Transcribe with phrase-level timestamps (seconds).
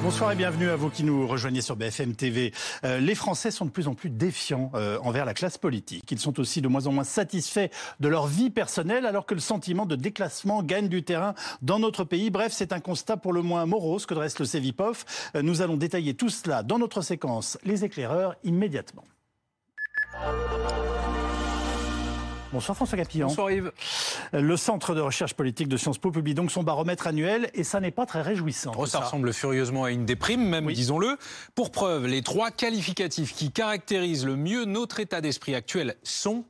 [0.00, 2.52] Bonsoir et bienvenue à vous qui nous rejoignez sur BFM TV.
[2.84, 6.04] Euh, les Français sont de plus en plus défiants euh, envers la classe politique.
[6.12, 9.40] Ils sont aussi de moins en moins satisfaits de leur vie personnelle alors que le
[9.40, 12.30] sentiment de déclassement gagne du terrain dans notre pays.
[12.30, 15.32] Bref, c'est un constat pour le moins morose que dresse le Cevipof.
[15.34, 19.04] Euh, nous allons détailler tout cela dans notre séquence Les éclaireurs immédiatement.
[22.50, 23.26] Bonsoir François Capillon.
[23.26, 23.72] Bonsoir Yves.
[24.32, 27.78] Le Centre de recherche politique de Sciences Po publie donc son baromètre annuel et ça
[27.78, 28.72] n'est pas très réjouissant.
[28.78, 31.18] Oh, ça, ressemble furieusement à une déprime, même, disons-le.
[31.54, 36.44] Pour preuve, les trois qualificatifs qui caractérisent le mieux notre état d'esprit actuel sont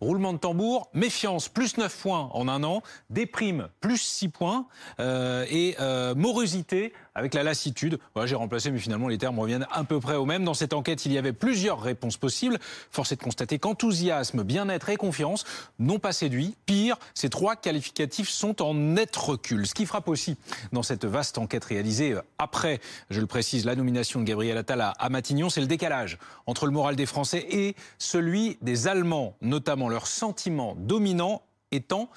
[0.00, 4.66] Roulement de tambour, méfiance, plus 9 points en un an, déprime, plus 6 points,
[5.00, 7.98] euh, et euh, morosité, avec la lassitude.
[8.24, 10.44] J'ai remplacé, mais finalement les termes reviennent à peu près au même.
[10.44, 12.58] Dans cette enquête, il y avait plusieurs réponses possibles.
[12.90, 15.44] Force est de constater qu'enthousiasme, bien-être et confiance
[15.78, 16.54] n'ont pas séduit.
[16.66, 19.66] Pire, ces trois qualificatifs sont en net recul.
[19.66, 20.36] Ce qui frappe aussi
[20.72, 24.92] dans cette vaste enquête réalisée euh, après, je le précise, la nomination de Gabriel Attal
[24.98, 29.88] à Matignon, c'est le décalage entre le moral des Français et celui des Allemands, notamment
[29.88, 31.42] leur sentiment dominant
[31.72, 32.10] étant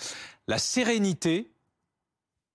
[0.47, 1.49] la sérénité,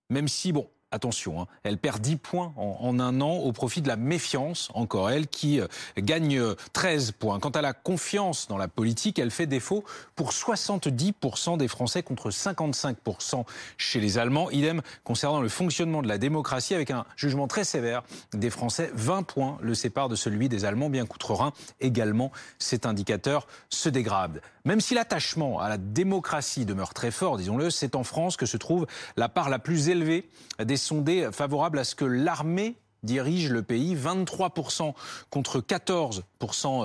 [0.09, 3.87] même si, bon, attention, hein, elle perd 10 points en, un an au profit de
[3.87, 6.41] la méfiance, encore elle, qui euh, gagne
[6.73, 7.39] 13 points.
[7.39, 9.83] Quant à la confiance dans la politique, elle fait défaut
[10.15, 13.43] pour 70% des Français contre 55%
[13.77, 14.49] chez les Allemands.
[14.49, 18.91] Idem concernant le fonctionnement de la démocratie avec un jugement très sévère des Français.
[18.93, 24.41] 20 points le séparent de celui des Allemands, bien qu'outre-Rhin également cet indicateur se dégrade.
[24.63, 28.57] Même si l'attachement à la démocratie demeure très fort, disons-le, c'est en France que se
[28.57, 30.27] trouve la part la plus élevée
[30.63, 34.93] des sondés favorables à ce que l'armée dirige le pays, 23%
[35.29, 36.23] contre 14%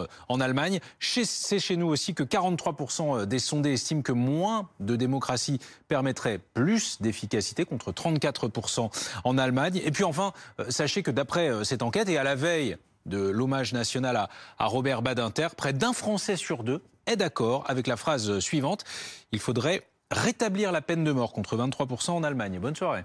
[0.01, 0.79] euh, en Allemagne.
[1.01, 6.39] C'est chez nous aussi que 43% euh, des sondés estiment que moins de démocratie permettrait
[6.55, 8.91] plus d'efficacité contre 34%
[9.25, 9.81] en Allemagne.
[9.85, 12.77] Et puis enfin, euh, sachez que d'après cette enquête et à la veille
[13.07, 17.87] de l'hommage national à, à Robert Badinter, près d'un Français sur deux est d'accord avec
[17.87, 18.85] la phrase suivante.
[19.33, 22.59] Il faudrait rétablir la peine de mort contre 23% en Allemagne.
[22.59, 23.05] Bonne soirée.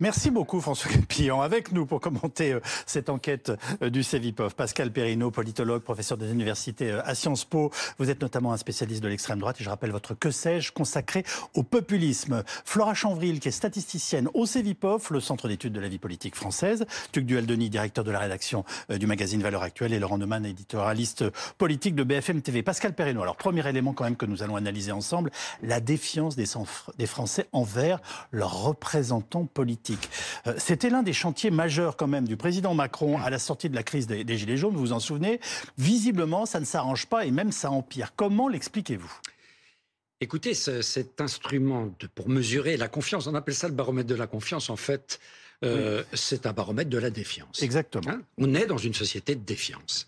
[0.00, 1.40] Merci beaucoup François Capillon.
[1.40, 3.52] Avec nous pour commenter euh, cette enquête
[3.82, 7.72] euh, du CEVIPOF, Pascal Perrineau, politologue, professeur des universités euh, à Sciences Po.
[7.98, 11.24] Vous êtes notamment un spécialiste de l'extrême droite et je rappelle votre que sais-je consacré
[11.54, 12.44] au populisme.
[12.64, 16.86] Flora Chanvril, qui est statisticienne au CEVIPOF, le centre d'études de la vie politique française.
[17.12, 21.24] Tuc Duel-Denis, directeur de la rédaction du magazine Valeurs Actuelles et Laurent Neumann, éditorialiste
[21.56, 22.62] politique de BFM TV.
[22.62, 25.30] Pascal Perrineau, alors premier élément quand même que nous allons analyser ensemble,
[25.62, 26.46] la défiance des,
[26.96, 30.08] des Français envers leurs représentants politique.
[30.46, 33.74] Euh, c'était l'un des chantiers majeurs quand même du président Macron à la sortie de
[33.74, 35.40] la crise des, Gilets jaunes, vous vous en souvenez?
[35.78, 38.12] Visiblement, ça ne s'arrange pas et même ça empire.
[38.14, 39.12] Comment l'expliquez-vous?
[40.20, 44.28] Écoutez, cet instrument de, pour mesurer la confiance, on appelle ça le baromètre de la
[44.28, 45.18] confiance, en fait,
[45.64, 47.60] euh, c'est un baromètre de la défiance.
[47.60, 48.08] Exactement.
[48.08, 48.20] Hein?
[48.36, 50.06] On est dans une société de défiance.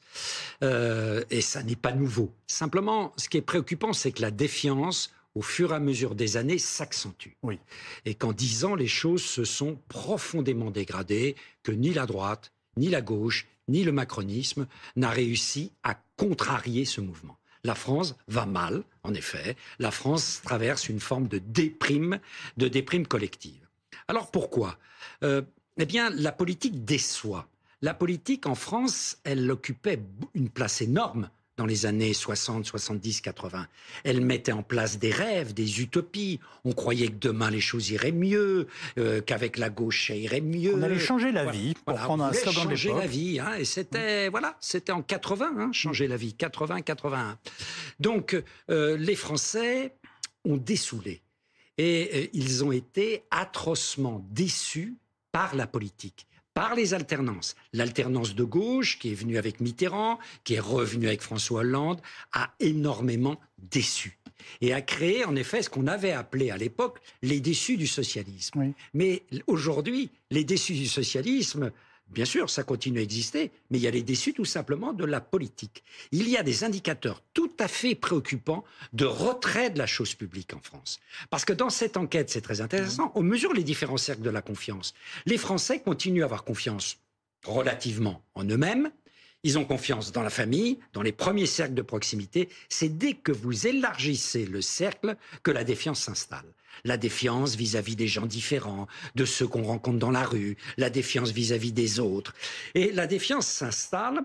[0.63, 2.33] Euh, et ça n'est pas nouveau.
[2.47, 6.37] Simplement, ce qui est préoccupant, c'est que la défiance au fur et à mesure des
[6.37, 7.31] années, s'accentue.
[7.43, 7.59] Oui.
[8.05, 12.89] Et qu'en dix ans, les choses se sont profondément dégradées, que ni la droite, ni
[12.89, 17.39] la gauche, ni le macronisme n'a réussi à contrarier ce mouvement.
[17.63, 19.57] La France va mal, en effet.
[19.79, 22.19] La France traverse une forme de déprime,
[22.57, 23.69] de déprime collective.
[24.09, 24.79] Alors pourquoi?
[25.23, 25.43] Euh,
[25.79, 27.49] Eh bien, la politique déçoit.
[27.81, 30.03] La politique en France, elle occupait
[30.35, 33.67] une place énorme dans les années 60, 70, 80.
[34.05, 36.41] Elle mettait en place des rêves, des utopies.
[36.65, 38.67] On croyait que demain les choses iraient mieux,
[38.97, 40.75] euh, qu'avec la gauche ça irait mieux.
[40.75, 43.67] On allait changer la vie, pour prendre un slogan de changer la vie, hein, et
[43.67, 47.39] c'était voilà, c'était en 80, hein, changer la vie, 80, 81.
[47.99, 49.97] Donc euh, les Français
[50.47, 51.21] ont dessoulé
[51.77, 54.97] et euh, ils ont été atrocement déçus
[55.31, 56.27] par la politique
[56.61, 57.57] par les alternances.
[57.73, 62.03] L'alternance de gauche, qui est venue avec Mitterrand, qui est revenue avec François Hollande,
[62.35, 63.41] a énormément
[63.71, 64.19] déçu
[64.61, 68.75] et a créé en effet ce qu'on avait appelé à l'époque les déçus du socialisme.
[68.93, 71.73] Mais aujourd'hui, les déçus du socialisme,
[72.11, 75.05] Bien sûr, ça continue à exister, mais il y a les déçus tout simplement de
[75.05, 75.85] la politique.
[76.11, 80.53] Il y a des indicateurs tout à fait préoccupants de retrait de la chose publique
[80.55, 81.01] en France.
[81.31, 84.43] Parce que dans cette enquête, c'est très intéressant, on mesure les différents cercles de la
[84.43, 84.95] confiance.
[85.25, 86.99] Les Français continuent à avoir confiance
[87.45, 88.91] relativement en eux-mêmes,
[89.43, 92.49] ils ont confiance dans la famille, dans les premiers cercles de proximité.
[92.69, 96.53] C'est dès que vous élargissez le cercle que la défiance s'installe.
[96.85, 101.31] La défiance vis-à-vis des gens différents, de ceux qu'on rencontre dans la rue, la défiance
[101.31, 102.35] vis-à-vis des autres.
[102.75, 104.21] Et la défiance s'installe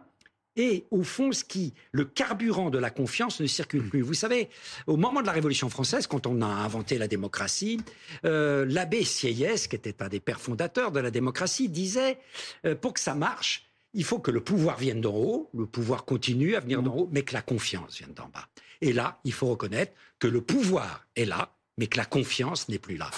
[0.58, 4.02] Et au fond, ce qui, le carburant de la confiance ne circule plus.
[4.02, 4.50] Vous savez,
[4.88, 7.82] au moment de la Révolution française, quand on a inventé la démocratie,
[8.24, 12.20] euh, l'abbé Sieyès, qui était un des pères fondateurs de la démocratie, disait
[12.66, 16.06] euh, pour que ça marche, il faut que le pouvoir vienne d'en haut, le pouvoir
[16.06, 18.48] continue à venir d'en haut, mais que la confiance vienne d'en bas.
[18.82, 22.80] Et là, il faut reconnaître que le pouvoir est là, mais que la confiance n'est
[22.80, 23.10] plus là.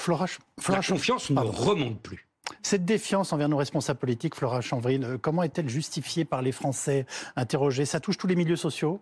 [0.69, 2.27] la confiance ne remonte plus.
[2.61, 7.05] Cette défiance envers nos responsables politiques, Flora Chanvril, euh, comment est-elle justifiée par les Français?
[7.35, 9.01] Interrogés Ça touche tous les milieux sociaux?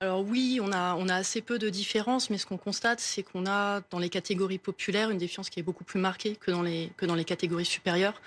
[0.00, 3.22] Alors oui, on a, on a assez peu de différences, mais ce qu'on constate, c'est
[3.22, 6.60] qu'on a dans les catégories populaires une défiance qui est beaucoup plus marquée que dans,
[6.62, 8.20] les, que dans les catégories supérieures.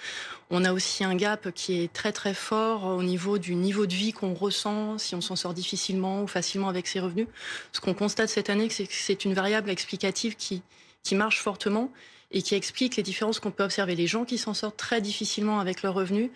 [0.49, 3.93] On a aussi un gap qui est très très fort au niveau du niveau de
[3.93, 7.27] vie qu'on ressent, si on s'en sort difficilement ou facilement avec ses revenus.
[7.73, 10.63] Ce qu'on constate cette année, c'est que c'est une variable explicative qui,
[11.03, 11.91] qui marche fortement
[12.31, 13.93] et qui explique les différences qu'on peut observer.
[13.93, 16.31] Les gens qui s'en sortent très difficilement avec leurs revenus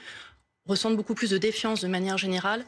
[0.67, 2.63] ressentent beaucoup plus de défiance de manière générale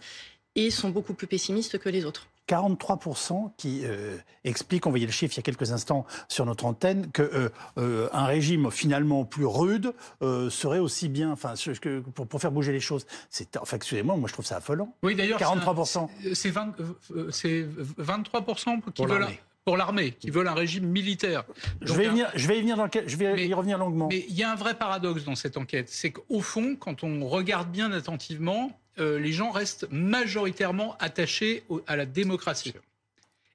[0.55, 2.27] et sont beaucoup plus pessimistes que les autres.
[2.47, 6.65] 43% qui euh, expliquent, on voyait le chiffre il y a quelques instants sur notre
[6.65, 12.27] antenne, qu'un euh, euh, un régime finalement plus rude serait aussi bien, enfin, que, pour,
[12.27, 13.05] pour, faire bouger les choses.
[13.29, 14.93] C'est, enfin, excusez-moi, moi je trouve ça affolant.
[15.03, 16.09] Oui, d'ailleurs, 43%.
[16.33, 19.27] C'est, 23% qui veulent
[19.65, 21.43] pour l'armée, qui veulent un régime militaire.
[21.81, 24.09] je vais, y venir, je vais, y venir dans je vais y revenir longuement.
[24.09, 27.27] Mais il y a un vrai paradoxe dans cette enquête, c'est qu'au fond, quand on
[27.27, 32.73] regarde bien attentivement, euh, les gens restent majoritairement attachés à la démocratie.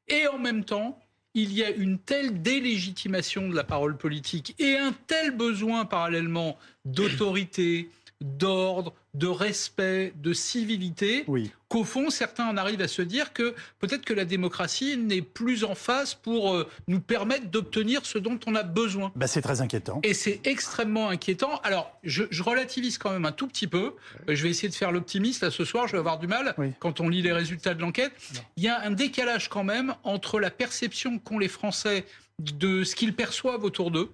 [0.08, 0.98] Et en même temps,
[1.34, 6.58] il y a une telle délégitimation de la parole politique et un tel besoin parallèlement
[6.84, 7.90] d'autorité,
[8.20, 11.26] d'ordre, de respect, de civilité,
[11.68, 15.64] qu'au fond, certains en arrivent à se dire que peut-être que la démocratie n'est plus
[15.64, 19.12] en face pour euh, nous permettre d'obtenir ce dont on a besoin.
[19.16, 20.00] Bah, c'est très inquiétant.
[20.02, 21.60] Et c'est extrêmement inquiétant.
[21.64, 23.94] Alors, je, relativise quand même un tout petit peu.
[24.28, 25.42] Euh, je vais essayer de faire l'optimiste.
[25.42, 28.12] Là, ce soir, je vais avoir du mal quand on lit les résultats de l'enquête.
[28.56, 32.04] Il y a un décalage quand même entre la perception qu'ont les Français
[32.38, 34.10] de ce qu'ils perçoivent autour d'eux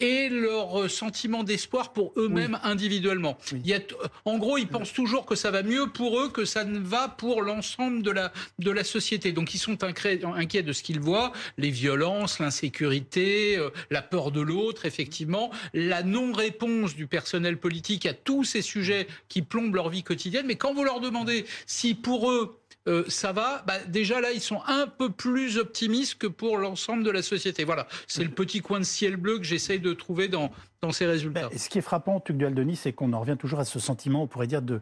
[0.00, 3.38] et leur sentiment d'espoir pour eux-mêmes individuellement.
[3.52, 3.80] Il y a
[4.24, 7.08] en gros, ils pensent toujours que ça va mieux pour eux que ça ne va
[7.08, 9.32] pour l'ensemble de la, de la société.
[9.32, 14.40] Donc ils sont inquiets de ce qu'ils voient, les violences, l'insécurité, euh, la peur de
[14.40, 20.02] l'autre, effectivement, la non-réponse du personnel politique à tous ces sujets qui plombent leur vie
[20.02, 20.46] quotidienne.
[20.46, 22.58] Mais quand vous leur demandez si pour eux,
[22.88, 23.62] euh, ça va.
[23.66, 27.64] Bah, déjà là, ils sont un peu plus optimistes que pour l'ensemble de la société.
[27.64, 30.50] Voilà, c'est le petit coin de ciel bleu que j'essaye de trouver dans,
[30.90, 31.48] ces résultats.
[31.48, 34.22] Ben, ce qui est frappant, Tuc Denis, c'est qu'on en revient toujours à ce sentiment,
[34.22, 34.80] on pourrait dire, de,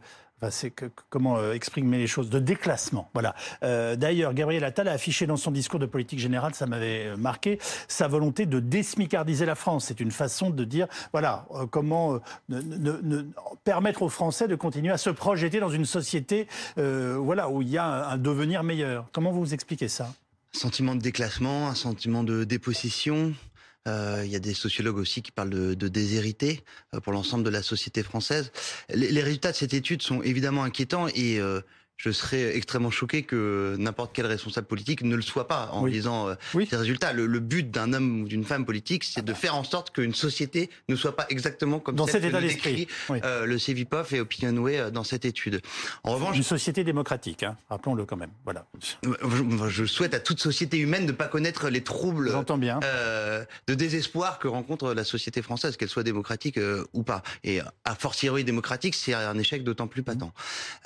[1.08, 3.10] comment euh, exprimer les choses, de déclassement.
[3.14, 3.34] Voilà.
[3.62, 7.16] Euh, d'ailleurs, Gabriel Attal a affiché dans son discours de politique générale, ça m'avait euh,
[7.16, 9.86] marqué, sa volonté de désmicardiser la France.
[9.86, 12.20] C'est une façon de dire, voilà, comment
[13.64, 16.46] permettre aux Français de continuer à se projeter dans une société,
[16.76, 19.06] voilà, où il y a un, devenir meilleur.
[19.12, 20.12] Comment vous expliquez ça?
[20.52, 23.34] Sentiment de déclassement, un sentiment de dépossession,
[23.86, 27.50] il y a des sociologues aussi qui parlent de, de déshérité euh, pour l'ensemble de
[27.50, 28.52] la société française.
[28.92, 31.60] Les, les, résultats de cette étude sont évidemment inquiétants et euh,
[31.96, 36.28] je serais extrêmement choqué que n'importe quel responsable politique ne le soit pas en lisant
[36.28, 36.34] euh,
[36.68, 37.12] ces résultats.
[37.12, 40.70] Le, but d'un homme ou d'une femme politique, c'est de faire en sorte qu'une société
[40.88, 42.88] ne soit pas exactement comme dans cet état d'esprit.
[43.10, 45.60] Euh, le CEVIPOF et Opinionway euh, dans cette étude.
[46.02, 48.30] En revanche, une société démocratique, hein, rappelons-le quand même.
[48.44, 48.66] Voilà.
[49.02, 52.80] Je, je, souhaite à toute société humaine de ne pas connaître les troubles bien.
[52.84, 57.22] Euh, de désespoir que rencontre la société française, qu'elle soit démocratique euh, ou pas.
[57.44, 60.32] Et à fortiori démocratique, c'est un échec d'autant plus patent.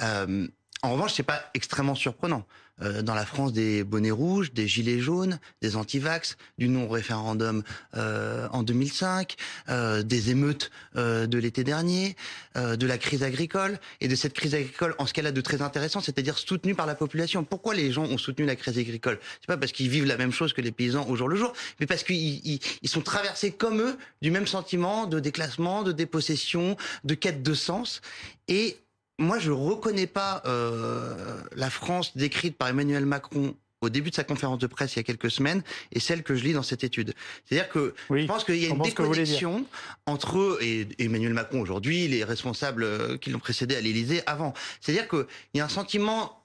[0.01, 0.49] Euh,
[0.83, 2.47] en revanche, c'est pas extrêmement surprenant.
[2.83, 7.63] Euh, dans la France, des bonnets rouges, des gilets jaunes, des antivax, du non-référendum
[7.95, 9.37] euh, en 2005,
[9.69, 12.17] euh, des émeutes euh, de l'été dernier,
[12.57, 15.41] euh, de la crise agricole et de cette crise agricole en ce qu'elle a de
[15.43, 17.45] très intéressant, c'est-à-dire soutenue par la population.
[17.45, 19.19] Pourquoi les gens ont soutenu la crise agricole?
[19.41, 21.53] C'est pas parce qu'ils vivent la même chose que les paysans au jour le jour,
[21.81, 25.93] mais parce qu'ils ils, ils sont traversés comme eux du même sentiment de déclassement, de
[25.93, 28.01] dépossession, de quête de sens
[28.49, 28.79] et
[29.21, 31.15] moi, je reconnais pas euh,
[31.55, 35.01] la France décrite par Emmanuel Macron au début de sa conférence de presse il y
[35.01, 35.63] a quelques semaines
[35.93, 37.15] et celle que je lis dans cette étude.
[37.45, 39.65] C'est-à-dire que je pense qu'il y a une déconnexion
[40.07, 44.53] entre eux et Emmanuel Macron aujourd'hui, les responsables euh, qui l'ont précédé à l'Élysée avant.
[44.81, 46.40] C'est-à-dire qu'il y a un sentiment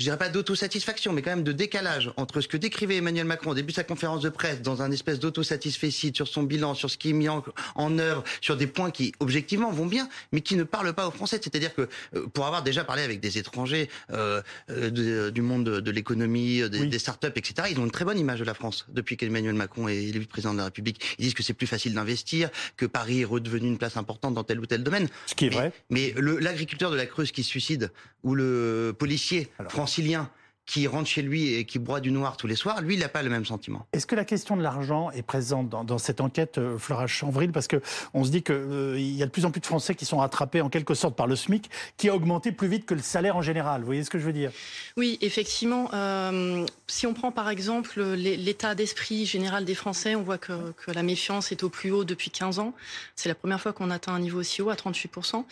[0.00, 3.50] je dirais pas d'autosatisfaction, mais quand même de décalage entre ce que décrivait Emmanuel Macron
[3.50, 6.90] au début de sa conférence de presse, dans un espèce d'autosatisfecit sur son bilan, sur
[6.90, 10.40] ce qui est mis en, en, œuvre, sur des points qui objectivement vont bien, mais
[10.40, 11.38] qui ne parlent pas aux Français.
[11.42, 14.40] C'est-à-dire que euh, pour avoir déjà parlé avec des étrangers euh,
[14.70, 18.40] euh du monde de, l'économie, des, des startups, etc., ils ont une très bonne image
[18.40, 21.16] de la France depuis qu'Emmanuel Macron est élu président de la République.
[21.18, 24.44] Ils disent que c'est plus facile d'investir, que Paris est redevenu une place importante dans
[24.44, 25.08] tel ou tel domaine.
[25.26, 25.72] Ce qui est vrai.
[25.90, 27.90] Mais l'agriculteur de la Creuse qui se suicide,
[28.22, 29.48] ou le policier
[29.90, 30.30] francilien
[30.66, 33.08] qui rentre chez lui et qui boit du noir tous les soirs, lui, il n'a
[33.08, 33.88] pas le même sentiment.
[33.92, 37.50] Est-ce que la question de l'argent est présente dans, cette enquête, euh, Flora Chanvril?
[37.50, 40.04] Parce qu'on se dit qu'il euh, y a de plus en plus de Français qui
[40.04, 43.02] sont rattrapés en quelque sorte par le SMIC, qui a augmenté plus vite que le
[43.02, 43.80] salaire en général.
[43.80, 44.52] Vous voyez ce que je veux dire?
[44.96, 45.90] Oui, effectivement.
[45.92, 50.92] Euh, si on prend par exemple l'état d'esprit général des Français, on voit que, que,
[50.92, 52.74] la méfiance est au plus haut depuis 15 ans.
[53.16, 55.44] C'est la première fois qu'on atteint un niveau aussi haut, à 38%.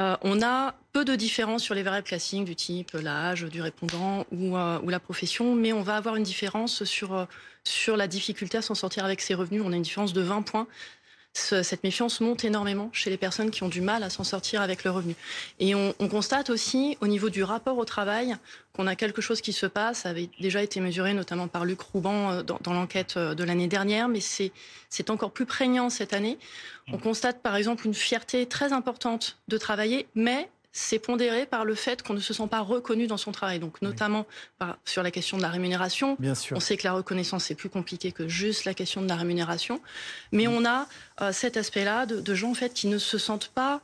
[0.00, 4.24] Euh, on a peu de différences sur les variables classiques du type l'âge du répondant
[4.32, 7.24] ou, euh, la profession, mais on va avoir une différence sur, euh,
[7.64, 9.62] sur la difficulté à s'en sortir avec ses revenus.
[9.64, 10.66] On a une différence de 20 points
[11.34, 14.84] cette méfiance monte énormément chez les personnes qui ont du mal à s'en sortir avec
[14.84, 15.14] le revenu.
[15.60, 18.36] Et on, constate aussi au niveau du rapport au travail
[18.74, 21.80] qu'on a quelque chose qui se passe, ça avait déjà été mesuré notamment par Luc
[21.80, 26.38] Rouban dans, dans l'enquête de l'année dernière, mais c'est encore plus prégnant cette année.
[26.92, 31.74] On constate par exemple une fierté très importante de travailler, mais c'est pondéré par le
[31.74, 33.58] fait qu'on ne se sent pas reconnu dans son travail.
[33.58, 34.26] Donc, notamment
[34.84, 36.16] sur la question de la rémunération.
[36.18, 36.56] Bien sûr.
[36.56, 39.80] On sait que la reconnaissance, c'est plus compliqué que juste la question de la rémunération.
[40.32, 40.88] Mais on a
[41.20, 43.82] euh, cet aspect-là de, de, gens, en fait, qui ne se sentent pas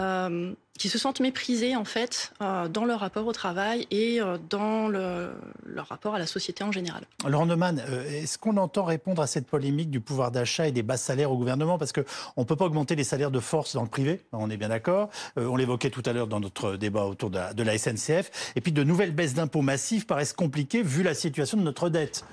[0.00, 4.36] euh, qui se sentent méprisés en fait euh, dans leur rapport au travail et euh,
[4.50, 5.30] dans le,
[5.64, 7.04] leur rapport à la société en général.
[7.24, 10.96] Laurent Neumann, est-ce qu'on entend répondre à cette polémique du pouvoir d'achat et des bas
[10.96, 11.78] salaires au gouvernement?
[11.78, 12.02] Parce qu'on
[12.36, 15.08] ne peut pas augmenter les salaires de force dans le privé, on est bien d'accord.
[15.36, 18.52] on l'évoquait tout à l'heure dans notre débat autour de la, de la SNCF.
[18.56, 22.24] Et puis de nouvelles baisses d'impôts massives paraissent compliquées vu la situation de notre dette.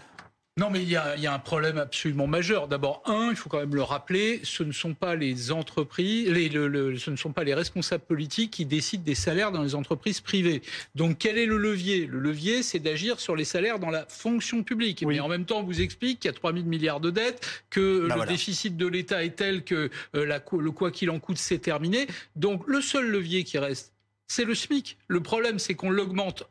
[0.59, 2.67] Non, mais il y, a, un problème absolument majeur.
[2.67, 6.49] D'abord, un, il faut quand même le rappeler, ce ne sont pas les entreprises, les,
[6.51, 10.61] ce ne sont pas les responsables politiques qui décident des salaires dans les entreprises privées.
[10.95, 12.07] Donc, quel est le levier?
[12.07, 15.05] Le levier, c'est d'agir sur les salaires dans la fonction publique.
[15.07, 17.63] Mais en même temps, on vous explique qu'il y a 3 000 milliards de dettes,
[17.69, 21.19] que bah le déficit de l'État est tel que euh, la, le quoi qu'il en
[21.19, 22.05] coûte, c'est terminé.
[22.35, 23.93] Donc, le seul levier qui reste,
[24.27, 24.97] c'est le SMIC.
[25.07, 26.43] Le problème, c'est qu'on l'augmente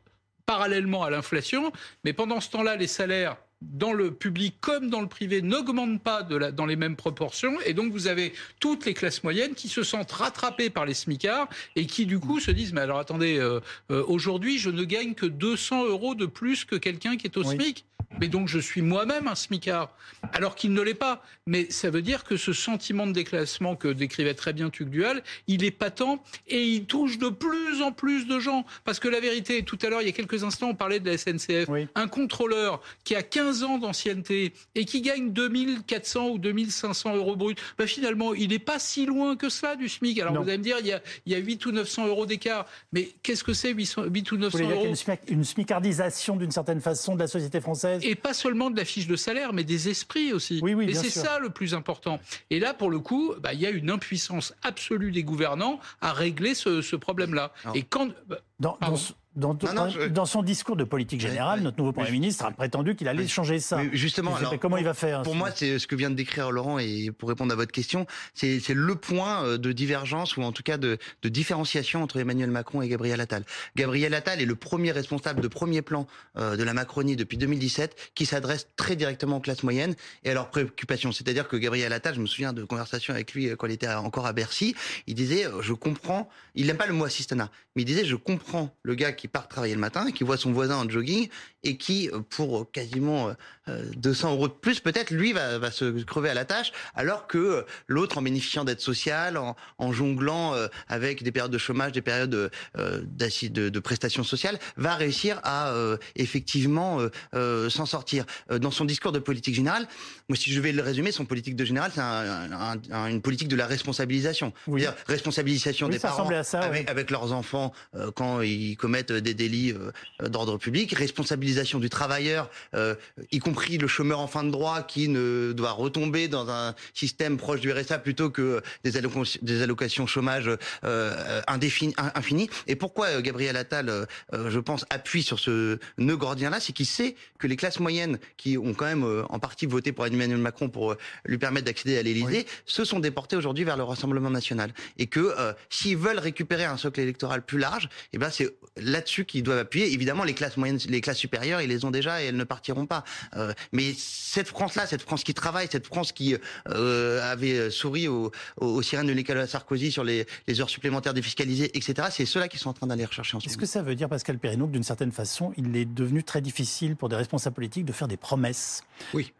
[0.47, 1.71] parallèlement à l'inflation,
[2.03, 6.23] mais pendant ce temps-là, les salaires dans le public comme dans le privé n'augmente pas
[6.23, 7.59] de la, dans les mêmes proportions.
[7.65, 11.49] Et donc, vous avez toutes les classes moyennes qui se sentent rattrapées par les smicards
[11.75, 13.59] et qui, du coup, se disent, mais alors attendez, euh,
[13.91, 17.43] euh, aujourd'hui, je ne gagne que 200 euros de plus que quelqu'un qui est au
[17.43, 17.85] SMIC
[18.19, 19.95] mais donc je suis moi-même un smicard,
[20.33, 21.23] alors qu'il ne l'est pas.
[21.45, 25.63] Mais ça veut dire que ce sentiment de déclassement que décrivait très bien Tugdual, il
[25.63, 28.65] est patent et il touche de plus en plus de gens.
[28.83, 31.09] Parce que la vérité, tout à l'heure, il y a quelques instants, on parlait de
[31.09, 31.69] la SNCF.
[31.95, 37.57] Un contrôleur qui a 15 ans d'ancienneté et qui gagne 2400 ou 2500 euros brut,
[37.77, 40.19] bah finalement, il n'est pas si loin que ça du SMIC.
[40.19, 42.25] Alors vous allez me dire, il y, a, il y a 8 ou 900 euros
[42.25, 42.65] d'écart.
[42.91, 47.19] Mais qu'est-ce que c'est 8, ou 900 euros une, une smicardisation d'une certaine façon de
[47.19, 48.01] la société française?
[48.03, 50.59] Et pas seulement de la fiche de salaire, mais des esprits aussi.
[50.61, 52.19] Oui, oui, et c'est ça le plus important.
[52.49, 56.13] Et là, pour le coup, bah, il y a une impuissance absolue des gouvernants à
[56.13, 57.53] régler ce, problème-là.
[57.75, 58.09] Et quand...
[58.27, 58.95] Bah, dans, dans,
[59.35, 63.59] dans, son discours de politique générale, notre nouveau Premier ministre a prétendu qu'il allait changer
[63.59, 63.79] ça.
[63.91, 66.79] justement, alors, comment il va faire Pour moi, c'est ce que vient de décrire Laurent,
[66.79, 70.63] et pour répondre à votre question, c'est le point euh, de divergence, ou en tout
[70.63, 73.43] cas de, de, différenciation entre Emmanuel Macron et Gabriel Attal.
[73.75, 76.07] Gabriel Attal est le premier responsable de premier plan
[76.37, 80.33] euh, de la Macronie depuis 2017, qui s'adresse très directement aux classes moyennes et à
[80.33, 81.11] leurs préoccupations.
[81.11, 83.87] C'est-à-dire que Gabriel Attal, je me souviens de conversations avec lui euh, quand il était
[83.87, 87.85] encore à Bercy, il disait, je comprends, il n'aime pas le mot assistanat, mais il
[87.85, 90.89] disait, je comprends le gars qui part travailler le matin, qui voit son voisin en
[90.89, 91.27] jogging
[91.63, 93.33] et qui, euh, pour quasiment
[93.67, 97.27] 200 euh, euros de plus, peut-être, lui, va, va, se crever à la tâche, alors
[97.27, 100.55] que euh, l'autre, en bénéficiant d'aide sociale, en, en, jonglant
[100.87, 105.73] avec des périodes de chômage, des périodes de, de, de prestations sociales, va réussir à
[106.15, 106.99] effectivement
[107.33, 108.25] s'en sortir.
[108.49, 109.87] Dans son discours de politique générale,
[110.29, 113.55] moi, si je vais le résumer, son politique de générale, c'est un, une politique de
[113.55, 114.53] la responsabilisation.
[114.67, 114.81] Oui.
[114.81, 117.73] -dire responsabilisation des parents avec, avec, leurs enfants
[118.15, 119.73] quand ils commettent des délits
[120.19, 121.48] d'ordre public, responsabilisation
[121.79, 122.95] du travailleur, euh,
[123.31, 127.37] y compris le chômeur en fin de droit qui ne doit retomber dans un système
[127.37, 130.49] proche du RSA plutôt que des, allocations, des allocations chômage
[130.83, 132.49] euh, infinies.
[132.67, 134.05] Et pourquoi euh, Gabriel Attal, euh,
[134.49, 138.57] je pense, appuie sur ce nœud gordien-là, c'est qu'il sait que les classes moyennes qui
[138.57, 142.45] ont quand même en partie voté pour Emmanuel Macron pour lui permettre d'accéder à l'Élysée,
[142.65, 144.73] se sont déportés aujourd'hui vers le Rassemblement national.
[144.97, 145.33] Et que
[145.69, 149.91] s'ils veulent récupérer un socle électoral plus large, eh ben c'est là-dessus qu'ils doivent appuyer.
[149.93, 152.85] Évidemment, les classes moyennes, les classes supérieures, ils les ont déjà et elles ne partiront
[152.85, 153.03] pas.
[153.35, 156.35] Euh, mais cette France-là, cette France qui travaille, cette France qui
[156.69, 161.75] euh, avait souri aux, aux sirènes de Nicolas Sarkozy sur les, les heures supplémentaires défiscalisées,
[161.77, 163.95] etc., c'est ceux-là qui sont en train d'aller rechercher en ce Est-ce que ça veut
[163.95, 167.55] dire, Pascal Perrineau, que d'une certaine façon, il est devenu très difficile pour des responsables
[167.55, 168.83] politiques de faire des promesses?
[169.13, 169.33] Oui.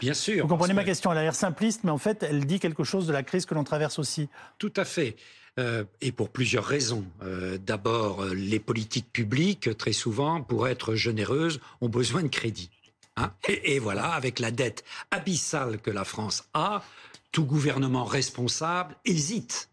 [0.00, 0.42] Bien sûr.
[0.42, 3.06] Vous comprenez ma question, elle a l'air simpliste, mais en fait, elle dit quelque chose
[3.06, 4.28] de la crise que l'on traverse aussi.
[4.58, 5.16] Tout à fait.
[5.58, 7.04] Euh, et pour plusieurs raisons.
[7.22, 12.70] Euh, d'abord, euh, les politiques publiques, très souvent, pour être généreuses, ont besoin de crédit.
[13.16, 13.32] Hein.
[13.48, 16.82] et, voilà, avec la dette abyssale que la France a,
[17.32, 19.68] tout gouvernement responsable hésite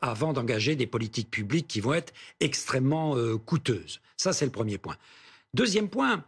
[0.00, 4.00] avant d'engager des politiques publiques qui vont être extrêmement coûteuses.
[4.16, 4.96] Ça, c'est le premier point.
[5.52, 6.24] Deuxième point,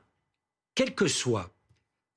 [0.74, 1.50] quel que soit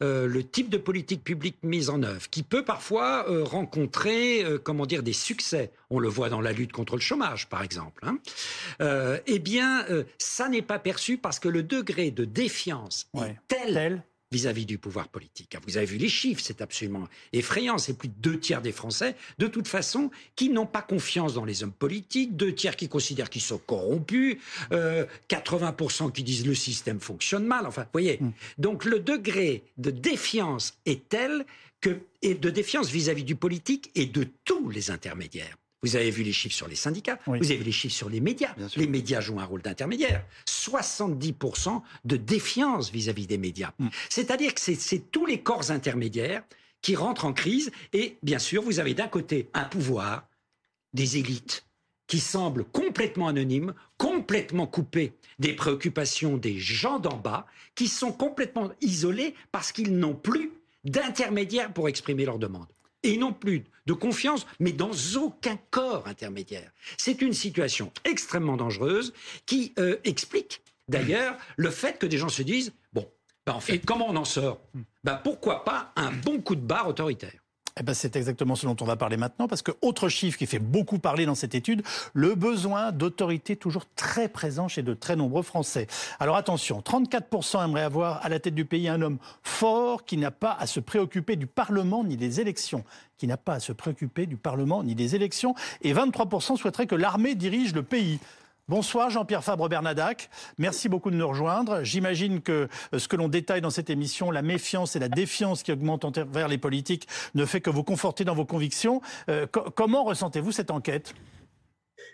[0.01, 4.57] euh, le type de politique publique mise en œuvre, qui peut parfois euh, rencontrer, euh,
[4.57, 5.71] comment dire, des succès.
[5.89, 8.03] On le voit dans la lutte contre le chômage, par exemple.
[8.05, 8.17] Hein.
[9.27, 9.85] eh bien,
[10.17, 15.07] ça n'est pas perçu parce que le degré de défiance est tel vis-à-vis du pouvoir
[15.07, 15.55] politique.
[15.67, 17.77] Vous avez vu les chiffres, c'est absolument effrayant.
[17.77, 21.45] C'est plus de deux tiers des Français, de toute façon, qui n'ont pas confiance dans
[21.45, 24.37] les hommes politiques, deux tiers qui considèrent qu'ils sont corrompus,
[24.71, 27.65] 80% euh, qui disent le système fonctionne mal.
[27.65, 28.17] Enfin, vous voyez.
[28.19, 28.31] Hmm.
[28.57, 31.45] Donc le degré de défiance est tel
[31.81, 35.57] que, et de défiance vis-à-vis du politique et de tous les intermédiaires.
[35.83, 38.19] Vous avez vu les chiffres sur les syndicats, vous avez vu les chiffres sur les
[38.19, 38.53] médias.
[38.75, 40.23] Les médias jouent un rôle d'intermédiaire.
[40.47, 43.71] 70% de défiance vis-à-vis des médias.
[43.79, 43.87] Mm.
[44.09, 46.43] C'est-à-dire que c'est tous les corps intermédiaires
[46.81, 47.71] qui rentrent en crise.
[47.93, 50.27] Et bien sûr, vous avez d'un côté un pouvoir,
[50.93, 51.65] des élites,
[52.05, 58.69] qui semblent complètement anonymes, complètement coupés des préoccupations des gens d'en bas, qui sont complètement
[58.81, 60.51] isolés parce qu'ils n'ont plus
[60.83, 62.67] d'intermédiaires pour exprimer leurs demandes
[63.03, 66.71] et non plus de confiance, mais dans aucun corps intermédiaire.
[66.97, 69.13] C'est une situation extrêmement dangereuse
[69.45, 73.07] qui euh, explique d'ailleurs le fait que des gens se disent, bon,
[73.45, 74.61] ben en fait, comment on en sort?
[75.03, 77.40] Ben Pourquoi pas un bon coup de barre autoritaire?
[77.79, 80.45] Eh ben, c'est exactement ce dont on va parler maintenant, parce que autre chiffre qui
[80.45, 85.15] fait beaucoup parler dans cette étude, le besoin d'autorité toujours très présent chez de très
[85.15, 85.87] nombreux Français.
[86.19, 90.31] Alors attention, 34% aimeraient avoir à la tête du pays un homme fort qui n'a
[90.31, 92.83] pas à se préoccuper du Parlement ni des élections,
[93.17, 96.95] qui n'a pas à se préoccuper du Parlement ni des élections, et 23% souhaiteraient que
[96.95, 98.19] l'armée dirige le pays.
[98.71, 100.29] Bonsoir Jean-Pierre Fabre-Bernadac.
[100.57, 101.83] Merci beaucoup de nous rejoindre.
[101.83, 105.61] J'imagine que euh, ce que l'on détaille dans cette émission, la méfiance et la défiance
[105.61, 109.01] qui augmentent envers les politiques, ne fait que vous conforter dans vos convictions.
[109.27, 111.13] Euh, comment ressentez-vous cette enquête?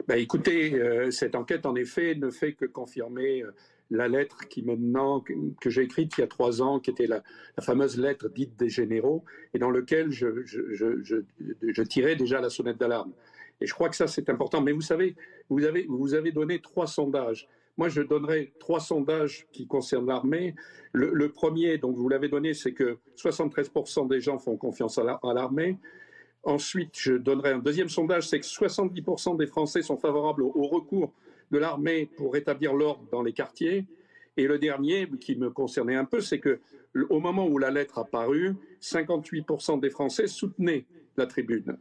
[0.07, 3.43] Bah, Écoutez, euh, cette enquête, en effet, ne fait que confirmer
[3.91, 5.23] la lettre qui maintenant
[5.61, 7.21] que j'ai écrite il y a trois ans, qui était la,
[7.61, 13.13] fameuse lettre dite des généraux, et dans laquelle je tirais déjà la sonnette d'alarme.
[13.59, 14.61] Et je crois que ça, c'est important.
[14.61, 15.15] Mais vous savez,
[15.49, 17.47] vous avez, vous avez donné trois sondages.
[17.77, 20.55] Moi, je donnerai trois sondages qui concernent l'armée.
[20.93, 25.77] Le, premier, donc vous l'avez donné, c'est que 73% des gens font confiance à l'armée.
[26.43, 31.13] Ensuite, je donnerai un deuxième sondage, c'est que 70% des Français sont favorables au, recours
[31.51, 33.85] de l'armée pour rétablir l'ordre dans les quartiers.
[34.37, 36.59] Et le dernier, qui me concernait un peu, c'est que
[37.09, 41.77] au moment où la lettre a paru, 58% des Français soutenaient la tribune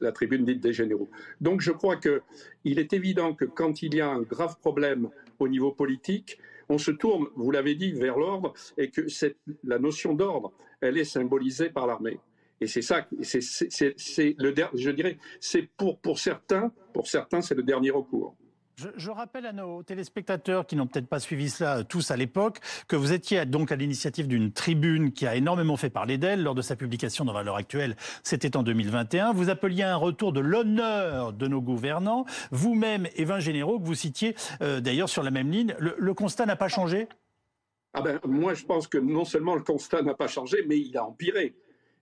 [0.00, 1.08] la tribune dite des généraux.
[1.40, 5.48] Donc je crois qu'il est évident que quand il y a un grave problème au
[5.48, 9.02] niveau politique, on se tourne, vous l'avez dit, vers l'ordre et que
[9.64, 12.18] la notion d'ordre, elle est symbolisée par l'armée.
[12.60, 17.64] Et c'est ça, c'est, le, je dirais, c'est pour, pour certains, pour certains, c'est le
[17.64, 18.36] dernier recours.
[18.76, 22.58] Je, rappelle à nos téléspectateurs qui n'ont peut-être pas suivi cela euh, tous à l'époque
[22.88, 26.54] que vous étiez donc à l'initiative d'une tribune qui a énormément fait parler d'elle lors
[26.54, 27.96] de sa publication dans Valeurs Actuelles.
[28.22, 29.34] C'était en 2021.
[29.34, 32.24] Vous appeliez un retour de l'honneur de nos gouvernants.
[32.50, 35.74] Vous-même et 20 généraux que vous citiez euh, d'ailleurs sur la même ligne.
[35.78, 37.08] Le, constat n'a pas changé?
[37.92, 40.96] Ah ben, Moi, je pense que non seulement le constat n'a pas changé, mais il
[40.96, 41.54] a empiré.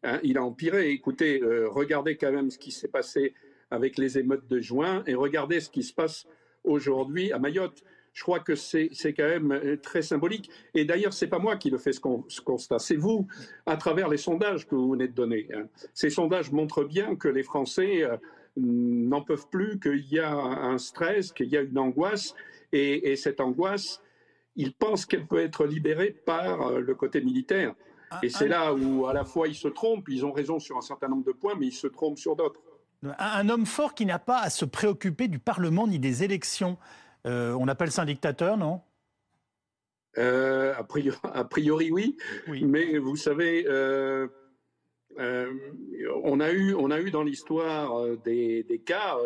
[0.05, 0.21] Hein.
[0.23, 0.91] il a empiré.
[0.91, 3.35] Écoutez, euh, regardez quand même ce qui s'est passé
[3.71, 6.27] avec les émeutes de juin et regardez ce qui se passe
[6.65, 7.83] aujourd'hui à Mayotte.
[8.13, 10.51] Je crois que c'est quand même euh, très symbolique.
[10.75, 12.01] Et d'ailleurs, c'est pas moi qui le fais ce,
[12.41, 13.29] constat, c'est vous,
[13.67, 15.49] à travers les sondages que vous venez de donner.
[15.55, 15.67] Hein.
[15.95, 18.17] Ces sondages montrent bien que les Français euh,
[18.57, 22.35] n'en peuvent plus, qu'il y a un stress, qu'il y a une angoisse,
[22.73, 24.01] et, cette angoisse,
[24.57, 27.75] ils pensent qu'elle peut être libérée par euh, le côté militaire.
[28.11, 28.73] Ah, et c'est ah.
[28.73, 31.25] là où, à la fois, ils se trompent, ils ont raison sur un certain nombre
[31.25, 32.61] de points, mais ils se trompent sur d'autres.
[33.03, 36.77] Un homme fort qui n'a pas à se préoccuper du Parlement ni des élections.
[37.27, 38.81] Euh, on appelle ça un dictateur, non?
[40.19, 42.17] Euh, a, priori, oui.
[42.47, 44.27] Mais vous savez, euh,
[46.25, 49.17] on, a eu, on a eu dans l'histoire des, des, cas,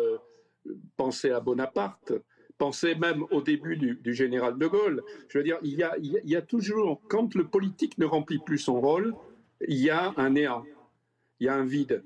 [0.95, 2.13] pensez à Bonaparte,
[2.57, 5.03] Pensez même au début du, général de Gaulle.
[5.27, 8.39] Je veux dire, il y, a, il y a toujours, quand le politique ne remplit
[8.39, 9.13] plus son rôle,
[9.67, 10.63] il y a un néant,
[11.39, 12.03] il y a un vide.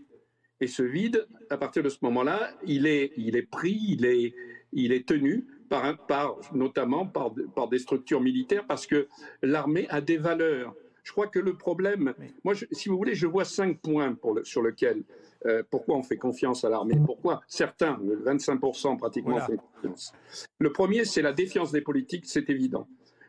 [0.61, 4.33] Et ce vide, à partir de ce moment-là, il est, il est pris, il est,
[4.73, 9.07] il est tenu par, par notamment par, par des structures militaires, parce que
[9.41, 10.75] l'armée a des valeurs.
[11.03, 14.61] Je crois que le problème, moi, si vous voulez, je vois cinq points pour sur
[14.61, 15.03] lesquels,
[15.45, 20.13] euh, pourquoi on fait confiance à l'armée, pourquoi certains, 25% pratiquement, font confiance.
[20.59, 22.87] Le premier, c'est la défiance des politiques, c'est évident.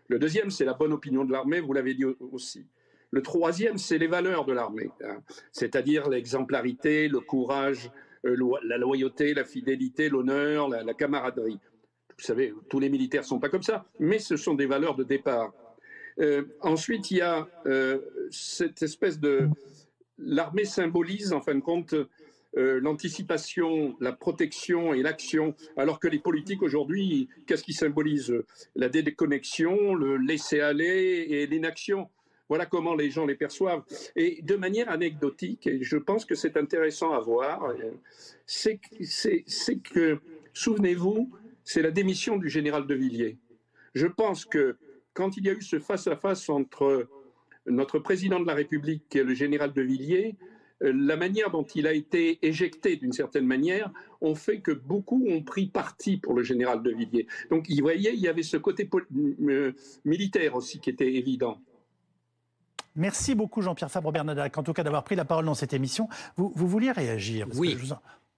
[0.09, 2.67] Le deuxième, c'est la bonne opinion de l'armée, vous l'avez dit aussi.
[3.13, 5.21] Le troisième, c'est les valeurs de l'armée, hein.
[5.51, 7.91] c'est-à-dire l'exemplarité, le courage,
[8.25, 11.59] euh, la loyauté, la fidélité, l'honneur, la, camaraderie.
[12.19, 14.95] Vous savez, tous les militaires ne sont pas comme ça, mais ce sont des valeurs
[14.95, 15.53] de départ.
[16.21, 17.99] Euh, ensuite, il y a euh,
[18.31, 19.49] cette espèce de...
[20.19, 21.95] L'armée symbolise, en fin de compte,
[22.53, 28.35] l'anticipation, la protection et l'action, alors que les politiques aujourd'hui, qu'est-ce qui symbolise
[28.75, 32.11] La déconnexion, le laisser-aller et l'inaction.
[32.51, 33.85] Voilà comment les gens les perçoivent.
[34.17, 37.73] Et de manière anecdotique, et je pense que c'est intéressant à voir,
[38.45, 38.81] c'est
[39.85, 40.19] que,
[40.53, 41.31] souvenez-vous,
[41.63, 43.39] c'est la démission du général de Villiers.
[43.95, 44.77] Je pense que
[45.15, 47.09] quand il y a eu ce face-à-face entre
[47.67, 50.35] notre président de la République et le général de Villiers,
[50.81, 55.43] la manière dont il a été éjecté d'une certaine manière ont fait que beaucoup ont
[55.43, 57.29] pris parti pour le général de Villiers.
[57.49, 58.89] Donc, vous voyez, il y avait ce côté
[59.49, 59.73] euh,
[60.05, 61.61] militaire aussi qui était évident.
[63.01, 66.09] Merci beaucoup Jean-Pierre Fabre-Bernadac, en tout cas d'avoir pris la parole dans cette émission.
[66.37, 67.77] Vous, vous vouliez réagir Oui.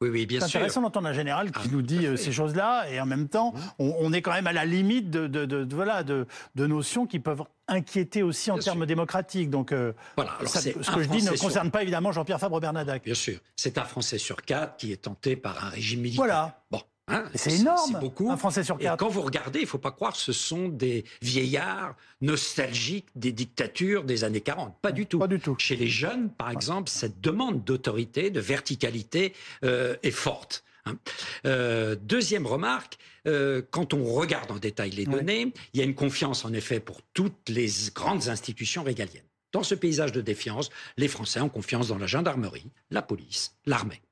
[0.00, 0.48] Oui, oui, bien sûr.
[0.48, 3.28] C'est intéressant d'entendre un général qui ah, nous dit euh, ces choses-là, et en même
[3.28, 8.24] temps, on, est quand même à la limite de, voilà, de, notions qui peuvent inquiéter
[8.24, 9.48] aussi en termes démocratiques.
[9.48, 10.32] Donc, euh, voilà.
[10.44, 13.04] ce que je dis ne concerne pas évidemment Jean-Pierre Fabre-Bernadac.
[13.04, 13.38] Bien sûr.
[13.54, 16.24] C'est un Français sur quatre qui est tenté par un régime militaire.
[16.24, 16.62] Voilà.
[16.70, 16.80] Bon.
[17.08, 18.30] Hein, c'est énorme, beaucoup.
[18.30, 18.94] un Français sur quatre.
[18.94, 23.08] Et quand vous regardez, il ne faut pas croire que ce sont des vieillards nostalgiques
[23.16, 24.76] des dictatures des années 40.
[24.80, 25.18] Pas du tout.
[25.18, 25.56] Pas du tout.
[25.58, 29.34] Chez les jeunes, par exemple, cette demande d'autorité, de verticalité
[29.64, 30.64] euh, est forte.
[30.86, 30.96] Hein.
[31.44, 35.94] Euh, deuxième remarque, euh, quand on regarde en détail les données, il y a une
[35.94, 39.22] confiance en effet pour toutes les grandes institutions régaliennes.
[39.52, 44.02] Dans ce paysage de défiance, les Français ont confiance dans la gendarmerie, la police, l'armée.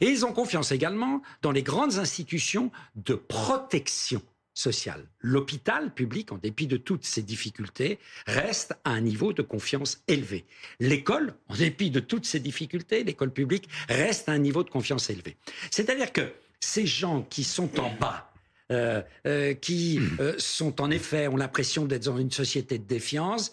[0.00, 4.22] Et ils ont confiance également dans les grandes institutions de protection
[4.56, 5.06] sociale.
[5.20, 10.46] L'hôpital public, en dépit de toutes ses difficultés, reste à un niveau de confiance élevé.
[10.80, 15.10] L'école, en dépit de toutes ses difficultés, l'école publique reste à un niveau de confiance
[15.10, 15.36] élevé.
[15.70, 18.32] C'est-à-dire que ces gens qui sont en bas,
[18.72, 23.52] euh, euh, qui euh, sont en effet, ont l'impression d'être dans une société de défiance,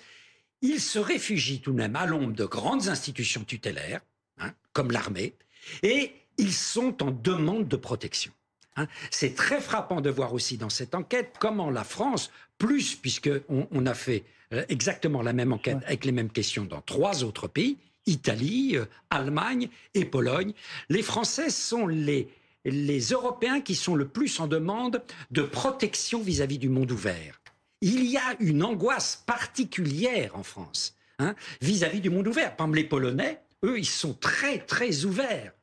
[0.61, 3.99] ils se réfugient tout de même à l'ombre de grandes institutions tutélaires,
[4.39, 5.35] hein, comme l'armée,
[5.81, 8.31] et ils sont en demande de protection.
[8.75, 8.87] Hein.
[9.11, 13.85] C'est très frappant de voir aussi dans cette enquête comment la France, plus puisqu'on on
[13.85, 14.23] a fait
[14.53, 18.85] euh, exactement la même enquête avec les mêmes questions dans trois autres pays, Italie, euh,
[19.09, 20.53] Allemagne et Pologne,
[20.89, 22.27] les Français sont les,
[22.65, 27.41] les Européens qui sont le plus en demande de protection vis-à-vis du monde ouvert.
[27.81, 32.55] Il y a une angoisse particulière en France hein, vis-à-vis -vis du monde ouvert.
[32.55, 35.53] Par exemple, les Polonais, eux, ils sont très, très ouverts,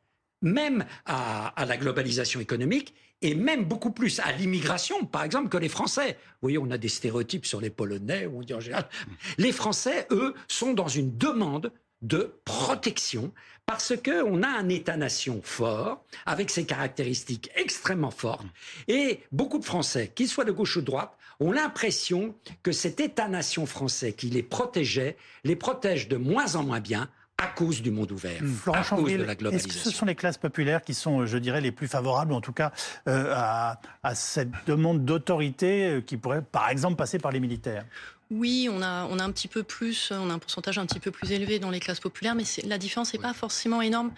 [0.42, 5.68] même à, la globalisation économique et même beaucoup plus à l'immigration, par exemple, que les
[5.68, 6.16] Français.
[6.40, 8.88] Vous voyez, on a des stéréotypes sur les Polonais, on dit en général.
[9.36, 13.32] Les Français, eux, sont dans une demande de protection
[13.66, 18.46] parce qu'on a un État-nation fort, avec ses caractéristiques extrêmement fortes,
[18.88, 23.00] et beaucoup de Français, qu'ils soient de gauche ou de droite, ont l'impression que cet
[23.00, 27.08] État-nation français qui les protégeait, les protège de moins en moins bien
[27.40, 28.70] à cause du monde ouvert, hmm.
[28.74, 29.68] à cause de la globalisation.
[29.70, 32.40] Est-ce que ce sont les classes populaires qui sont, je dirais, les plus favorables, en
[32.40, 32.72] tout cas,
[33.08, 33.78] euh, à,
[34.14, 37.84] cette demande d'autorité euh, qui pourrait, par exemple, passer par les militaires?
[38.30, 41.00] Oui, on a, on a un petit peu plus, on a un pourcentage un petit
[41.00, 44.12] peu plus élevé dans les classes populaires, mais la différence n'est pas forcément énorme.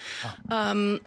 [0.51, 0.73] Ah.
[0.73, 0.99] Euh,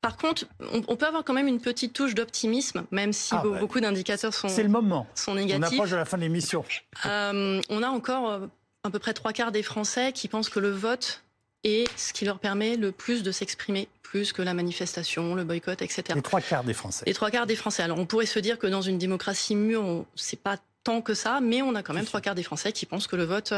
[0.00, 0.46] par contre,
[0.88, 4.48] on, peut avoir quand même une petite touche d'optimisme, même si ah, beaucoup d'indicateurs sont,
[4.54, 5.06] le moment.
[5.14, 5.64] sont négatifs.
[5.70, 6.64] On approche de la fin de l'émission.
[7.04, 8.48] on a encore
[8.84, 11.23] à peu près trois quarts des Français qui pensent que le vote
[11.64, 15.82] et ce qui leur permet le plus de s'exprimer, plus que la manifestation, le boycott,
[15.82, 16.02] etc.
[16.14, 17.04] Les trois quarts des Français.
[17.06, 17.82] Les trois quarts des Français.
[17.82, 21.40] Alors on pourrait se dire que dans une démocratie mûre, c'est pas tant que ça,
[21.40, 23.54] mais on a quand même trois quarts des Français qui pensent que le vote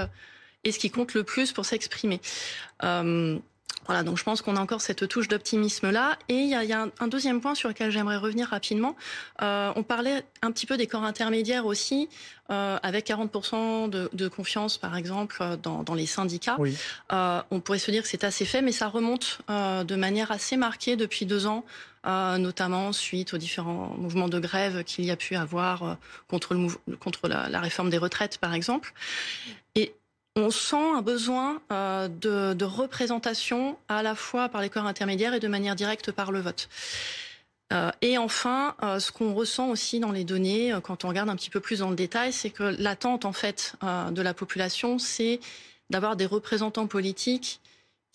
[0.64, 2.20] est ce qui compte le plus pour s'exprimer.
[2.84, 3.38] Euh,
[3.86, 6.18] Voilà, donc je pense qu'on a encore cette touche d'optimisme-là.
[6.28, 8.96] Et il y a, un, deuxième point sur lequel j'aimerais revenir rapidement.
[9.42, 12.08] Euh, on parlait un petit peu des corps intermédiaires aussi,
[12.50, 16.58] euh, avec 40% de, confiance, par exemple, dans, les syndicats.
[17.12, 20.56] Euh, on pourrait se dire que c'est assez fait, mais ça remonte de manière assez
[20.56, 21.64] marquée depuis deux ans,
[22.04, 25.96] notamment suite aux différents mouvements de grève qu'il y a pu avoir
[26.28, 28.92] contre, le, contre la, la réforme des retraites, par exemple.
[29.76, 29.94] Et
[30.36, 35.40] on sent un besoin euh, de, représentation à la fois par les corps intermédiaires et
[35.40, 36.68] de manière directe par le vote.
[37.72, 41.36] Euh, et enfin, euh, ce qu'on ressent aussi dans les données, quand on regarde un
[41.36, 45.40] petit peu plus dans le détail, c'est que l'attente en fait de la population, c'est
[45.90, 47.60] d'avoir des représentants politiques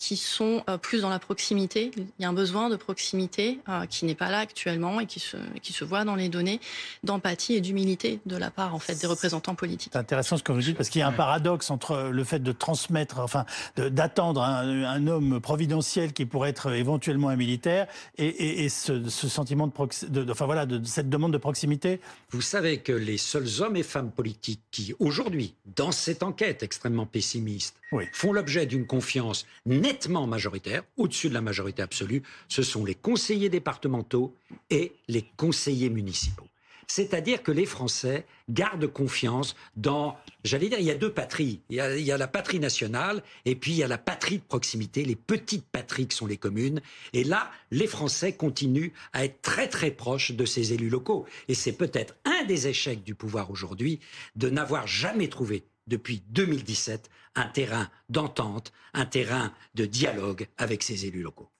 [0.02, 1.92] qui sont euh, plus dans la proximité.
[1.96, 5.20] Il y a un besoin de proximité euh, qui n'est pas là actuellement et qui
[5.20, 6.58] se, qui se voit dans les données
[7.04, 9.92] d'empathie et d'humilité de la part en fait des représentants politiques.
[9.92, 12.40] C'est intéressant ce que vous dites parce qu'il y a un paradoxe entre le fait
[12.40, 17.86] de transmettre, enfin d'attendre un, homme providentiel qui pourrait être éventuellement un militaire
[18.18, 22.00] et, et, ce, ce, sentiment de, de, enfin voilà, de, cette demande de proximité.
[22.30, 27.06] Vous savez que les seuls hommes et femmes politiques qui aujourd'hui, dans cette enquête extrêmement
[27.06, 27.76] pessimiste,
[28.12, 33.48] font l'objet d'une confiance nettement majoritaire, au-dessus de la majorité absolue, ce sont les conseillers
[33.48, 34.34] départementaux
[34.70, 36.46] et les conseillers municipaux.
[36.86, 41.60] C'est-à-dire que les Français gardent confiance dans, j'allais dire, il y a deux patries.
[41.70, 45.02] Il y a, la patrie nationale et puis il y a la patrie de proximité,
[45.04, 46.82] les petites patries qui sont les communes.
[47.14, 51.24] Et là, les Français continuent à être très très proches de ces élus locaux.
[51.48, 54.00] Et c'est peut-être un des échecs du pouvoir aujourd'hui
[54.36, 61.06] de n'avoir jamais trouvé depuis 2017 un terrain d'entente, un terrain de dialogue avec ces
[61.06, 61.50] élus locaux.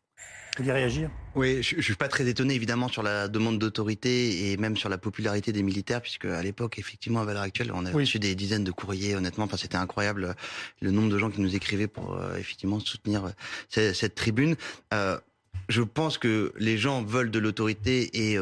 [0.58, 1.10] Vous voulez réagir?
[1.34, 4.90] Oui, je, ne suis pas très étonné évidemment sur la demande d'autorité et même sur
[4.90, 8.34] la popularité des militaires, puisque à l'époque, effectivement, à valeur actuelle, on a reçu des
[8.34, 9.16] dizaines de courriers.
[9.16, 10.34] Honnêtement, enfin, c'était incroyable
[10.82, 14.56] le nombre de gens qui nous écrivaient pour euh, effectivement soutenir euh, cette, tribune.
[14.92, 15.18] Euh,
[15.70, 18.38] je pense que les gens veulent de l'autorité et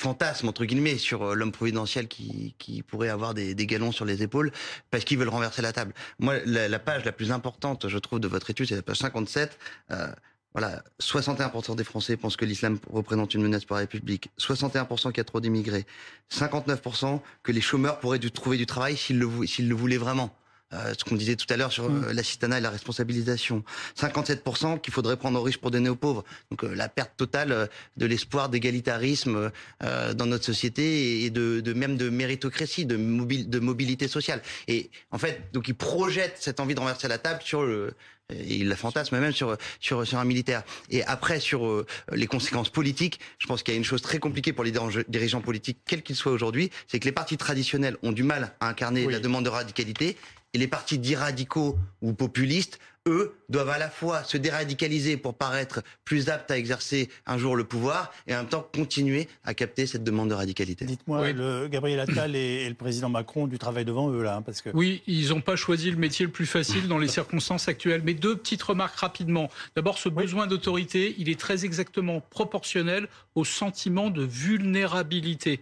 [0.00, 4.04] fantasme entre guillemets sur euh, l'homme providentiel qui, qui pourrait avoir des, des, galons sur
[4.04, 4.50] les épaules
[4.90, 5.92] parce qu'ils veulent renverser la table.
[6.18, 9.58] Moi, la, page la plus importante, je trouve, de votre étude, c'est la page 57.
[9.90, 10.08] Euh,
[10.52, 15.18] voilà, 61% des Français pensent que l'islam représente une menace pour la République, 61% qu'il
[15.18, 15.86] y a trop d'immigrés,
[16.32, 20.34] 59% que les chômeurs pourraient trouver du travail s'ils le, s'ils le voulaient vraiment.
[20.72, 22.04] Euh, ce qu'on disait tout à l'heure sur mm.
[22.04, 23.64] euh, l'assistanat et la responsabilisation.
[23.98, 26.22] 57% qu'il faudrait prendre aux riches pour donner aux pauvres.
[26.52, 31.96] Donc euh, la perte totale de l'espoir d'égalitarisme dans notre société et de, de, même
[31.96, 34.42] de méritocratie, de, de mobilité sociale.
[34.68, 37.92] Et en fait, donc ils projettent cette envie de renverser la table sur le
[38.32, 40.62] et il la fantasme même sur, sur, sur un militaire.
[40.88, 44.52] Et après, sur les conséquences politiques, je pense qu'il y a une chose très compliquée
[44.52, 44.72] pour les
[45.08, 48.68] dirigeants politiques, quels qu'ils soient aujourd'hui, c'est que les partis traditionnels ont du mal à
[48.68, 50.16] incarner la demande de radicalité
[50.54, 55.34] et les partis dits radicaux ou populistes, eux, doivent à la fois se déradicaliser pour
[55.34, 59.54] paraître plus aptes à exercer un jour le pouvoir et en même temps continuer à
[59.54, 60.84] capter cette demande de radicalité.
[60.84, 64.60] Dites-moi, le Gabriel Attal et, le président Macron du travail devant eux là, hein, parce
[64.60, 68.02] que oui, ils n'ont pas choisi le métier le plus facile dans les circonstances actuelles.
[68.04, 69.48] Mais deux petites remarques rapidement.
[69.76, 75.60] D'abord, ce besoin d'autorité, il est très exactement proportionnel au sentiment de vulnérabilité.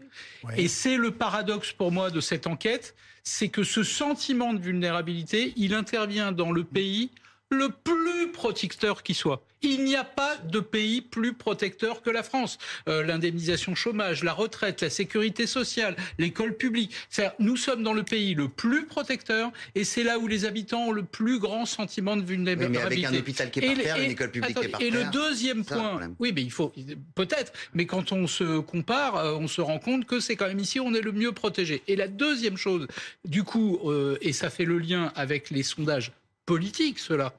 [0.57, 2.95] Et c'est le paradoxe pour moi de cette enquête,
[3.31, 7.11] c'est que ce sentiment de vulnérabilité, il intervient dans le pays
[7.51, 9.43] le plus protecteur qui soit.
[9.63, 12.59] Il n'y a pas de pays plus protecteur que la France.
[12.89, 16.95] Euh, l'indemnisation chômage, la retraite, la sécurité sociale, l'école publique.
[17.41, 20.93] Nous sommes dans le pays le plus protecteur et c'est là où les habitants ont
[20.93, 22.79] le plus grand sentiment de vulnérabilité.
[22.79, 24.89] mais avec un hôpital qui est par terre, une école publique qui est par terre.
[24.89, 26.73] Et le deuxième point, oui, mais il faut
[27.17, 30.61] peut-être, mais quand on se compare, euh, on se rend compte que c'est quand même
[30.61, 31.83] ici on est le mieux protégé.
[31.89, 32.87] Et la deuxième chose,
[33.25, 36.13] du coup, euh, et ça fait le lien avec les sondages
[36.49, 37.35] politique, cela.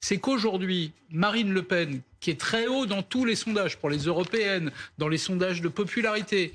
[0.00, 4.00] C'est qu'aujourd'hui, Marine Le Pen, qui est très haut dans tous les sondages pour les
[4.00, 6.52] européennes, dans les sondages de popularité,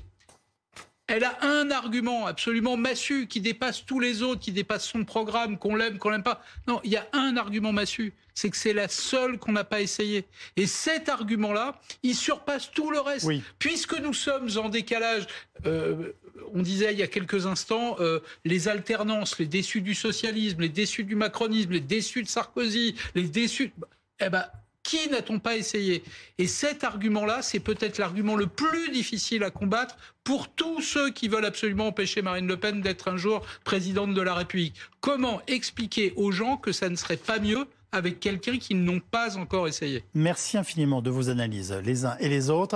[1.08, 5.56] elle a un argument absolument massu qui dépasse tous les autres, qui dépasse son programme,
[5.56, 6.42] qu'on l'aime, qu'on l'aime pas.
[6.66, 9.80] Non, il y a un argument massu, c'est que c'est la seule qu'on n'a pas
[9.80, 10.24] essayé.
[10.56, 13.28] Et cet argument-là, il surpasse tout le reste.
[13.58, 15.26] Puisque nous sommes en décalage,
[15.64, 16.12] euh,
[16.52, 20.68] on disait il y a quelques instants, euh, les alternances, les déçus du socialisme, les
[20.68, 23.72] déçus du macronisme, les déçus de Sarkozy, les déçus...
[24.18, 24.46] Eh ben,
[24.86, 26.04] qui n'a-t-on pas essayé?
[26.38, 31.26] Et cet argument-là, c'est peut-être l'argument le plus difficile à combattre pour tous ceux qui
[31.26, 34.76] veulent absolument empêcher Marine Le Pen d'être un jour présidente de la République.
[35.00, 39.36] Comment expliquer aux gens que ça ne serait pas mieux avec quelqu'un qui n'ont pas
[39.36, 40.04] encore essayé?
[40.14, 42.74] Merci infiniment de vos analyses, les uns et les autres.